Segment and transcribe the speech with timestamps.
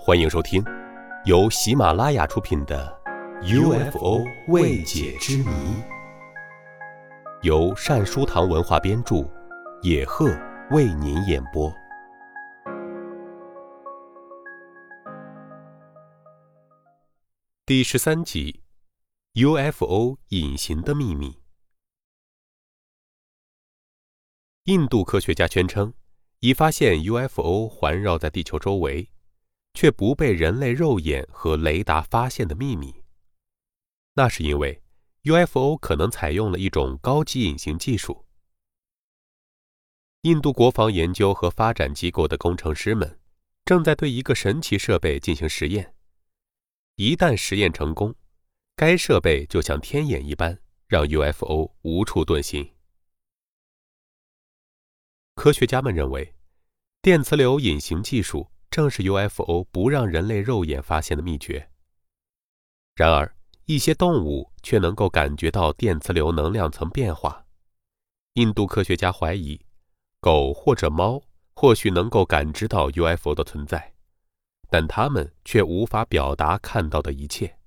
[0.00, 0.64] 欢迎收听，
[1.24, 2.96] 由喜马拉雅出品的
[3.90, 5.44] 《UFO 未解之谜》，
[7.42, 9.28] 由善书堂文化编著，
[9.82, 10.30] 野鹤
[10.70, 11.70] 为您演播。
[17.66, 18.62] 第十三集
[19.34, 21.42] ：UFO 隐形的秘密。
[24.64, 25.92] 印度科学家宣称，
[26.38, 29.10] 已发现 UFO 环绕在地球周围。
[29.78, 33.04] 却不被人类肉眼和雷达发现的秘密。
[34.14, 34.82] 那是因为
[35.22, 38.26] UFO 可能采用了一种高级隐形技术。
[40.22, 43.20] 印度国防研究和发展机构的工程师们
[43.64, 45.94] 正在对一个神奇设备进行实验。
[46.96, 48.12] 一旦实验成功，
[48.74, 52.68] 该设备就像天眼一般，让 UFO 无处遁形。
[55.36, 56.34] 科学家们认为，
[57.00, 58.50] 电磁流隐形技术。
[58.70, 61.70] 正是 UFO 不让人类肉眼发现的秘诀。
[62.94, 67.46] 然而，一些动物却能够感觉到电磁流能量层变化。
[68.34, 69.60] 印度科学家怀疑，
[70.20, 71.22] 狗或者猫
[71.54, 73.94] 或许能够感知到 UFO 的存在，
[74.68, 77.58] 但它们却无法表达看到的一切。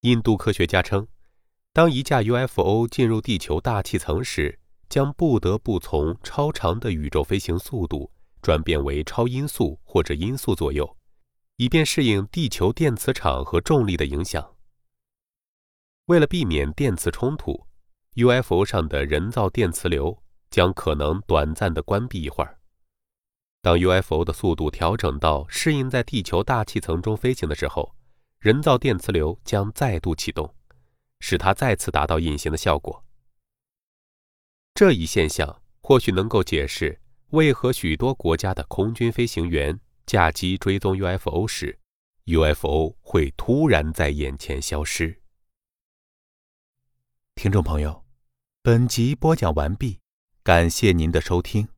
[0.00, 1.06] 印度科学家称，
[1.72, 8.10] 当一架 UFO 进入地球大气层时，将不得不从超长的宇宙飞行速度。
[8.42, 10.98] 转变为超音速或者音速左右，
[11.56, 14.56] 以便适应地球电磁场和重力的影响。
[16.06, 17.68] 为了避免电磁冲突
[18.16, 22.58] ，UFO 上的人造电磁流将可能短暂的关闭一会儿。
[23.62, 27.94] 当 UFO 的速度调整到适应在地球大气层中飞行的时候，
[28.40, 30.52] 人造电磁流将再度启动，
[31.20, 33.04] 使它再次达到隐形的效果。
[34.74, 37.01] 这一现象或许能够解释。
[37.32, 41.78] 为何许多国家的空军飞行员驾机追踪 UFO 时
[42.26, 45.16] ，UFO 会突然在眼前消失？
[47.34, 48.04] 听众朋友，
[48.62, 49.98] 本集播讲完毕，
[50.42, 51.68] 感谢您的收听，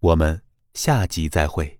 [0.00, 0.42] 我们
[0.74, 1.77] 下集再会。